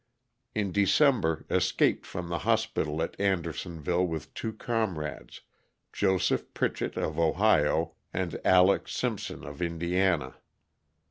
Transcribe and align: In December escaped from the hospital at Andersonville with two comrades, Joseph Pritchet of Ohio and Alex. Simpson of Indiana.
In 0.55 0.71
December 0.71 1.45
escaped 1.47 2.07
from 2.07 2.29
the 2.29 2.39
hospital 2.39 3.03
at 3.03 3.15
Andersonville 3.19 4.07
with 4.07 4.33
two 4.33 4.51
comrades, 4.51 5.41
Joseph 5.93 6.51
Pritchet 6.55 6.97
of 6.97 7.19
Ohio 7.19 7.93
and 8.11 8.41
Alex. 8.43 8.93
Simpson 8.93 9.45
of 9.45 9.61
Indiana. 9.61 10.37